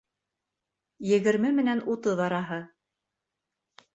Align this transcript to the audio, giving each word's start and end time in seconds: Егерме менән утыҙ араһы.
Егерме 1.09 1.51
менән 1.59 1.83
утыҙ 1.95 2.23
араһы. 2.31 2.59